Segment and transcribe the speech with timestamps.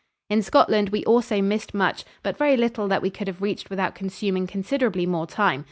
[0.31, 3.93] In Scotland we also missed much, but very little that we could have reached without
[3.93, 5.59] consuming considerably more time.